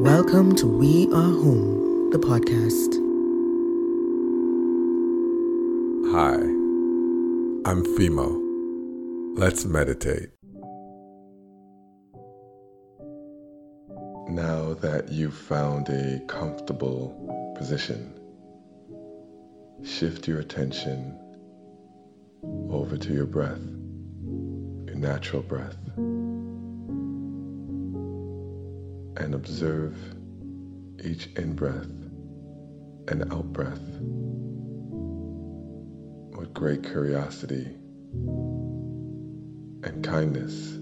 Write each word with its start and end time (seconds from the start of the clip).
Welcome 0.00 0.54
to 0.56 0.66
We 0.66 1.06
Are 1.06 1.32
Home, 1.32 2.10
the 2.10 2.18
podcast. 2.18 2.92
Hi, 6.12 6.34
I'm 7.64 7.82
Fimo. 7.96 9.38
Let's 9.38 9.64
meditate. 9.64 10.28
Now 14.28 14.74
that 14.74 15.08
you've 15.08 15.32
found 15.32 15.88
a 15.88 16.20
comfortable 16.26 17.54
position, 17.56 18.20
shift 19.82 20.28
your 20.28 20.40
attention 20.40 21.18
over 22.70 22.98
to 22.98 23.12
your 23.14 23.24
breath, 23.24 23.62
your 24.86 24.96
natural 24.96 25.40
breath, 25.40 25.78
and 29.16 29.34
observe 29.34 29.96
each 31.04 31.26
in 31.36 31.54
breath 31.54 31.90
and 33.08 33.32
out 33.32 33.52
breath 33.52 33.80
with 36.36 36.52
great 36.52 36.82
curiosity 36.82 37.66
and 39.82 40.02
kindness. 40.02 40.78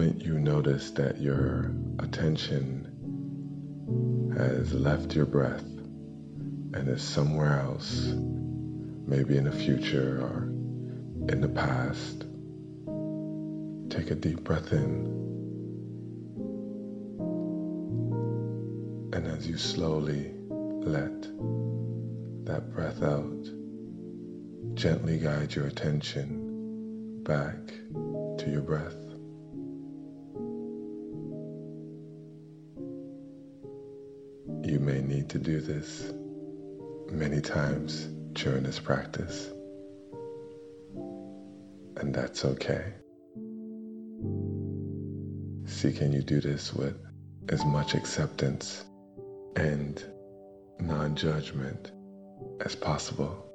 Moment 0.00 0.24
you 0.24 0.38
notice 0.38 0.92
that 0.92 1.20
your 1.20 1.74
attention 1.98 2.86
has 4.34 4.72
left 4.72 5.14
your 5.14 5.26
breath 5.26 5.66
and 6.72 6.88
is 6.88 7.02
somewhere 7.02 7.60
else, 7.60 8.06
maybe 9.06 9.36
in 9.36 9.44
the 9.44 9.52
future 9.52 10.22
or 10.22 10.44
in 11.30 11.42
the 11.42 11.48
past, 11.48 12.20
take 13.90 14.10
a 14.10 14.14
deep 14.14 14.42
breath 14.42 14.72
in. 14.72 15.04
And 19.12 19.26
as 19.26 19.46
you 19.46 19.58
slowly 19.58 20.32
let 20.48 21.22
that 22.46 22.72
breath 22.72 23.02
out, 23.02 23.50
gently 24.76 25.18
guide 25.18 25.54
your 25.54 25.66
attention 25.66 27.22
back 27.22 27.58
to 28.38 28.50
your 28.50 28.62
breath. 28.62 28.99
May 34.80 35.00
need 35.00 35.28
to 35.30 35.38
do 35.38 35.60
this 35.60 36.12
many 37.10 37.40
times 37.40 38.04
during 38.32 38.62
this 38.62 38.78
practice, 38.78 39.50
and 41.96 42.14
that's 42.14 42.44
okay. 42.44 42.94
See, 45.66 45.92
can 45.92 46.12
you 46.12 46.22
do 46.22 46.40
this 46.40 46.72
with 46.72 46.96
as 47.48 47.64
much 47.64 47.94
acceptance 47.94 48.84
and 49.56 50.02
non 50.80 51.14
judgment 51.14 51.92
as 52.64 52.74
possible? 52.74 53.49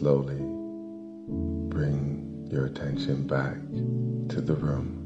Slowly 0.00 0.40
bring 1.68 2.48
your 2.50 2.64
attention 2.64 3.26
back 3.26 3.56
to 4.34 4.40
the 4.40 4.54
room. 4.54 4.96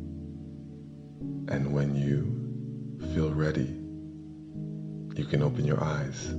And 1.49 1.75
when 1.75 1.97
you 1.97 3.03
feel 3.13 3.35
ready, 3.35 3.83
you 5.17 5.25
can 5.25 5.43
open 5.43 5.65
your 5.65 5.83
eyes. 5.83 6.33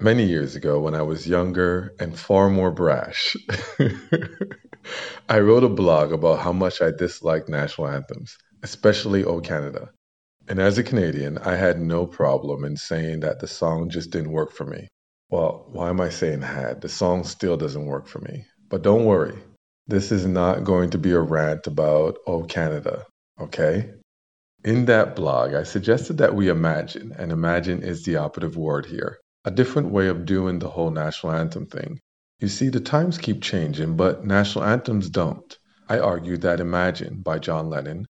Many 0.00 0.26
years 0.26 0.54
ago, 0.54 0.78
when 0.78 0.94
I 0.94 1.02
was 1.02 1.26
younger 1.26 1.92
and 1.98 2.16
far 2.16 2.48
more 2.48 2.70
brash, 2.70 3.36
I 5.28 5.40
wrote 5.40 5.64
a 5.64 5.68
blog 5.68 6.12
about 6.12 6.38
how 6.38 6.52
much 6.52 6.80
I 6.80 6.92
disliked 6.92 7.48
national 7.48 7.88
anthems, 7.88 8.36
especially 8.62 9.24
O 9.24 9.40
Canada. 9.40 9.90
And 10.46 10.60
as 10.60 10.78
a 10.78 10.84
Canadian, 10.84 11.38
I 11.38 11.56
had 11.56 11.80
no 11.80 12.06
problem 12.06 12.62
in 12.64 12.76
saying 12.76 13.20
that 13.20 13.40
the 13.40 13.48
song 13.48 13.90
just 13.90 14.10
didn't 14.10 14.30
work 14.30 14.52
for 14.52 14.64
me. 14.64 14.86
Well, 15.30 15.66
why 15.72 15.88
am 15.88 16.00
I 16.00 16.10
saying 16.10 16.42
had? 16.42 16.80
The 16.80 16.88
song 16.88 17.24
still 17.24 17.56
doesn't 17.56 17.86
work 17.86 18.06
for 18.06 18.20
me. 18.20 18.44
But 18.68 18.82
don't 18.82 19.04
worry, 19.04 19.36
this 19.88 20.12
is 20.12 20.24
not 20.24 20.62
going 20.62 20.90
to 20.90 20.98
be 20.98 21.10
a 21.10 21.20
rant 21.20 21.66
about 21.66 22.18
O 22.24 22.44
Canada, 22.44 23.04
okay? 23.40 23.90
In 24.64 24.84
that 24.84 25.16
blog, 25.16 25.54
I 25.54 25.64
suggested 25.64 26.18
that 26.18 26.36
we 26.36 26.48
imagine, 26.48 27.16
and 27.18 27.32
imagine 27.32 27.82
is 27.82 28.04
the 28.04 28.18
operative 28.18 28.56
word 28.56 28.86
here 28.86 29.18
a 29.44 29.50
different 29.50 29.90
way 29.90 30.08
of 30.08 30.26
doing 30.26 30.58
the 30.58 30.68
whole 30.68 30.90
national 30.90 31.32
anthem 31.32 31.66
thing. 31.66 32.00
You 32.40 32.48
see, 32.48 32.68
the 32.68 32.80
times 32.80 33.18
keep 33.18 33.42
changing, 33.42 33.96
but 33.96 34.24
national 34.24 34.64
anthems 34.64 35.10
don't. 35.10 35.58
I 35.88 35.98
argue 35.98 36.36
that 36.38 36.60
Imagine 36.60 37.22
by 37.22 37.38
John 37.38 37.70
Lennon 37.70 38.06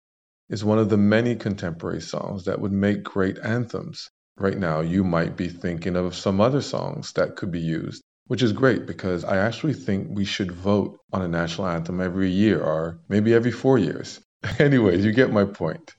is 0.49 0.63
one 0.63 0.79
of 0.79 0.89
the 0.89 0.97
many 0.97 1.35
contemporary 1.35 2.01
songs 2.01 2.45
that 2.45 2.59
would 2.61 2.71
make 2.71 3.03
great 3.03 3.37
anthems. 3.39 4.09
Right 4.37 4.57
now, 4.57 4.81
you 4.81 5.03
might 5.03 5.35
be 5.35 5.49
thinking 5.49 5.95
of 5.95 6.15
some 6.15 6.41
other 6.41 6.61
songs 6.61 7.13
that 7.13 7.35
could 7.35 7.51
be 7.51 7.61
used, 7.61 8.03
which 8.27 8.43
is 8.43 8.53
great 8.53 8.85
because 8.85 9.23
I 9.23 9.37
actually 9.37 9.73
think 9.73 10.07
we 10.09 10.25
should 10.25 10.51
vote 10.51 10.99
on 11.11 11.21
a 11.21 11.27
national 11.27 11.67
anthem 11.67 12.01
every 12.01 12.29
year 12.29 12.61
or 12.61 12.99
maybe 13.09 13.33
every 13.33 13.51
four 13.51 13.77
years. 13.77 14.19
Anyways, 14.59 15.03
you 15.05 15.11
get 15.11 15.31
my 15.31 15.45
point. 15.45 15.93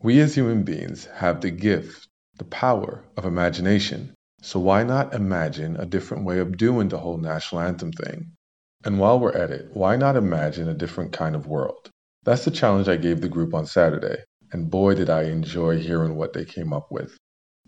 We 0.00 0.20
as 0.20 0.34
human 0.34 0.64
beings 0.64 1.06
have 1.14 1.40
the 1.40 1.50
gift, 1.50 2.08
the 2.38 2.44
power 2.44 3.04
of 3.16 3.24
imagination. 3.24 4.14
So 4.44 4.58
why 4.58 4.82
not 4.82 5.14
imagine 5.14 5.76
a 5.76 5.86
different 5.86 6.24
way 6.24 6.40
of 6.40 6.56
doing 6.56 6.88
the 6.88 6.98
whole 6.98 7.16
national 7.16 7.60
anthem 7.60 7.92
thing? 7.92 8.32
And 8.84 8.98
while 8.98 9.20
we're 9.20 9.36
at 9.36 9.52
it, 9.52 9.70
why 9.72 9.94
not 9.94 10.16
imagine 10.16 10.68
a 10.68 10.74
different 10.74 11.12
kind 11.12 11.36
of 11.36 11.46
world? 11.46 11.88
That's 12.24 12.44
the 12.44 12.50
challenge 12.50 12.88
I 12.88 12.96
gave 12.96 13.20
the 13.20 13.28
group 13.28 13.54
on 13.54 13.66
Saturday, 13.66 14.24
and 14.50 14.68
boy 14.68 14.96
did 14.96 15.08
I 15.08 15.22
enjoy 15.26 15.78
hearing 15.78 16.16
what 16.16 16.32
they 16.32 16.44
came 16.44 16.72
up 16.72 16.90
with. 16.90 17.16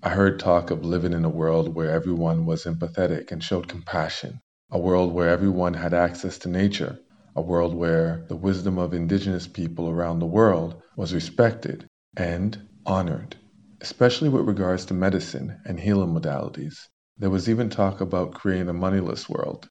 I 0.03 0.09
heard 0.09 0.41
talk 0.41 0.73
of 0.73 0.85
living 0.85 1.13
in 1.13 1.25
a 1.25 1.29
world 1.31 1.77
where 1.77 1.93
everyone 1.93 2.45
was 2.45 2.65
empathetic 2.65 3.31
and 3.31 3.41
showed 3.41 3.69
compassion, 3.69 4.41
a 4.73 4.79
world 4.81 5.13
where 5.13 5.29
everyone 5.29 5.75
had 5.75 5.95
access 5.95 6.39
to 6.39 6.49
nature, 6.49 6.99
a 7.37 7.41
world 7.41 7.73
where 7.73 8.25
the 8.29 8.35
wisdom 8.35 8.79
of 8.79 8.95
indigenous 8.95 9.47
people 9.47 9.89
around 9.89 10.19
the 10.19 10.27
world 10.27 10.83
was 10.97 11.15
respected 11.15 11.87
and 12.17 12.69
honored 12.85 13.37
especially 13.85 14.31
with 14.31 14.49
regards 14.49 14.87
to 14.87 14.95
medicine 14.95 15.61
and 15.67 15.79
healing 15.79 16.09
modalities. 16.09 16.89
There 17.19 17.29
was 17.29 17.51
even 17.51 17.69
talk 17.69 18.01
about 18.01 18.33
creating 18.33 18.71
a 18.71 18.73
moneyless 18.73 19.29
world. 19.29 19.69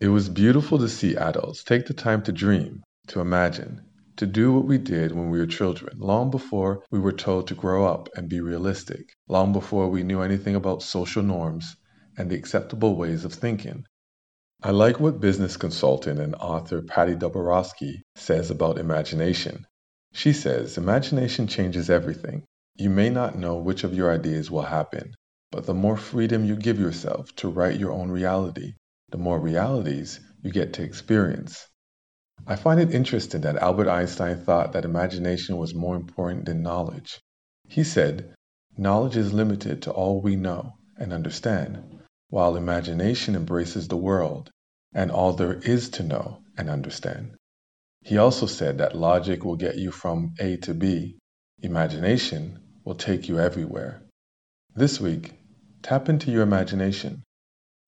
It 0.00 0.08
was 0.08 0.30
beautiful 0.30 0.78
to 0.78 0.88
see 0.88 1.14
adults 1.14 1.62
take 1.62 1.84
the 1.84 1.92
time 1.92 2.22
to 2.22 2.32
dream, 2.32 2.82
to 3.08 3.20
imagine, 3.20 3.82
to 4.16 4.24
do 4.24 4.50
what 4.50 4.64
we 4.64 4.78
did 4.78 5.12
when 5.12 5.28
we 5.28 5.38
were 5.38 5.46
children, 5.46 5.98
long 5.98 6.30
before 6.30 6.84
we 6.90 6.98
were 6.98 7.12
told 7.12 7.48
to 7.48 7.54
grow 7.54 7.84
up 7.84 8.08
and 8.16 8.30
be 8.30 8.40
realistic, 8.40 9.10
long 9.28 9.52
before 9.52 9.90
we 9.90 10.04
knew 10.04 10.22
anything 10.22 10.54
about 10.54 10.82
social 10.82 11.22
norms 11.22 11.76
and 12.16 12.30
the 12.30 12.36
acceptable 12.36 12.96
ways 12.96 13.26
of 13.26 13.34
thinking. 13.34 13.84
I 14.62 14.70
like 14.70 14.98
what 14.98 15.20
business 15.20 15.58
consultant 15.58 16.18
and 16.18 16.34
author 16.36 16.80
Patti 16.80 17.14
Dobrowolski 17.14 18.00
says 18.16 18.50
about 18.50 18.78
imagination. 18.78 19.66
She 20.14 20.32
says 20.32 20.78
imagination 20.78 21.46
changes 21.46 21.90
everything. 21.90 22.46
You 22.76 22.90
may 22.90 23.08
not 23.08 23.38
know 23.38 23.56
which 23.56 23.84
of 23.84 23.94
your 23.94 24.12
ideas 24.12 24.50
will 24.50 24.62
happen, 24.62 25.14
but 25.52 25.64
the 25.64 25.74
more 25.74 25.96
freedom 25.96 26.44
you 26.44 26.56
give 26.56 26.80
yourself 26.80 27.32
to 27.36 27.48
write 27.48 27.78
your 27.78 27.92
own 27.92 28.10
reality, 28.10 28.74
the 29.10 29.16
more 29.16 29.38
realities 29.38 30.18
you 30.42 30.50
get 30.50 30.72
to 30.72 30.82
experience. 30.82 31.68
I 32.48 32.56
find 32.56 32.80
it 32.80 32.92
interesting 32.92 33.42
that 33.42 33.58
Albert 33.58 33.88
Einstein 33.88 34.38
thought 34.38 34.72
that 34.72 34.84
imagination 34.84 35.56
was 35.56 35.72
more 35.72 35.94
important 35.94 36.46
than 36.46 36.64
knowledge. 36.64 37.20
He 37.68 37.84
said, 37.84 38.34
Knowledge 38.76 39.16
is 39.16 39.32
limited 39.32 39.82
to 39.82 39.92
all 39.92 40.20
we 40.20 40.34
know 40.34 40.72
and 40.96 41.12
understand, 41.12 42.00
while 42.28 42.56
imagination 42.56 43.36
embraces 43.36 43.86
the 43.86 43.96
world 43.96 44.50
and 44.92 45.12
all 45.12 45.32
there 45.32 45.60
is 45.60 45.90
to 45.90 46.02
know 46.02 46.42
and 46.58 46.68
understand. 46.68 47.36
He 48.02 48.18
also 48.18 48.46
said 48.46 48.78
that 48.78 48.96
logic 48.96 49.44
will 49.44 49.56
get 49.56 49.78
you 49.78 49.92
from 49.92 50.34
A 50.40 50.56
to 50.56 50.74
B, 50.74 51.18
imagination 51.62 52.58
will 52.84 52.94
take 52.94 53.28
you 53.28 53.38
everywhere. 53.38 54.02
This 54.74 55.00
week, 55.00 55.32
tap 55.82 56.08
into 56.08 56.30
your 56.30 56.42
imagination. 56.42 57.22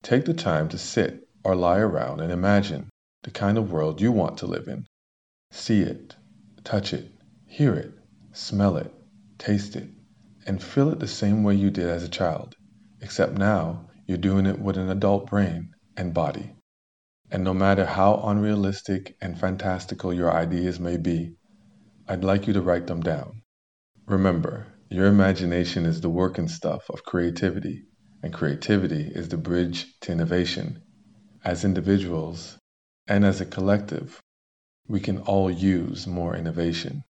Take 0.03 0.25
the 0.25 0.33
time 0.33 0.69
to 0.69 0.77
sit 0.77 1.27
or 1.43 1.55
lie 1.55 1.79
around 1.79 2.21
and 2.21 2.31
imagine 2.31 2.89
the 3.23 3.31
kind 3.31 3.57
of 3.57 3.71
world 3.71 4.01
you 4.01 4.11
want 4.11 4.37
to 4.39 4.47
live 4.47 4.67
in. 4.67 4.85
See 5.51 5.81
it, 5.81 6.15
touch 6.63 6.93
it, 6.93 7.11
hear 7.45 7.73
it, 7.73 7.91
smell 8.33 8.77
it, 8.77 8.93
taste 9.37 9.75
it, 9.75 9.89
and 10.45 10.61
feel 10.61 10.89
it 10.91 10.99
the 10.99 11.07
same 11.07 11.43
way 11.43 11.55
you 11.55 11.69
did 11.69 11.87
as 11.87 12.03
a 12.03 12.09
child, 12.09 12.55
except 13.01 13.37
now 13.37 13.89
you're 14.07 14.17
doing 14.17 14.45
it 14.45 14.59
with 14.59 14.77
an 14.77 14.89
adult 14.89 15.29
brain 15.29 15.73
and 15.95 16.13
body. 16.13 16.55
And 17.29 17.43
no 17.43 17.53
matter 17.53 17.85
how 17.85 18.21
unrealistic 18.23 19.17
and 19.19 19.37
fantastical 19.37 20.13
your 20.13 20.31
ideas 20.33 20.79
may 20.79 20.97
be, 20.97 21.35
I'd 22.07 22.23
like 22.23 22.47
you 22.47 22.53
to 22.53 22.61
write 22.61 22.87
them 22.87 23.01
down. 23.01 23.41
Remember, 24.05 24.67
your 24.89 25.07
imagination 25.07 25.85
is 25.85 25.99
the 25.99 26.09
working 26.09 26.47
stuff 26.47 26.89
of 26.89 27.03
creativity, 27.03 27.83
and 28.23 28.33
creativity 28.33 29.11
is 29.13 29.27
the 29.27 29.37
bridge 29.37 29.85
to 30.01 30.13
innovation. 30.13 30.81
As 31.43 31.65
individuals 31.65 32.57
and 33.07 33.25
as 33.25 33.41
a 33.41 33.45
collective, 33.45 34.21
we 34.87 35.01
can 35.01 35.19
all 35.19 35.51
use 35.51 36.07
more 36.07 36.35
innovation. 36.35 37.03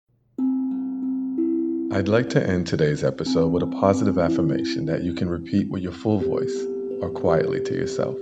I'd 1.91 2.07
like 2.07 2.29
to 2.31 2.45
end 2.45 2.67
today's 2.67 3.03
episode 3.03 3.49
with 3.49 3.63
a 3.63 3.67
positive 3.67 4.17
affirmation 4.17 4.85
that 4.85 5.03
you 5.03 5.13
can 5.13 5.29
repeat 5.29 5.69
with 5.69 5.83
your 5.83 5.91
full 5.91 6.19
voice 6.19 6.57
or 7.01 7.09
quietly 7.09 7.59
to 7.61 7.73
yourself. 7.73 8.17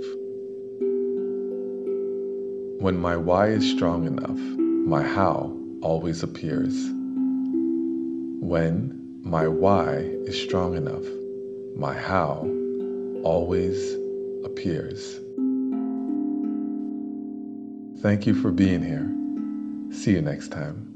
When 2.81 2.97
my 2.97 3.17
why 3.17 3.49
is 3.49 3.69
strong 3.69 4.07
enough, 4.07 4.39
my 4.39 5.03
how 5.03 5.55
always 5.81 6.23
appears. 6.23 6.73
When 8.41 9.02
my 9.23 9.47
why 9.47 9.95
is 10.25 10.39
strong 10.39 10.75
enough. 10.75 11.05
My 11.77 11.93
how 11.93 12.45
always 13.23 13.93
appears. 14.43 15.19
Thank 18.01 18.27
you 18.27 18.35
for 18.35 18.51
being 18.51 18.83
here. 18.83 19.09
See 19.97 20.11
you 20.11 20.21
next 20.21 20.49
time. 20.49 20.92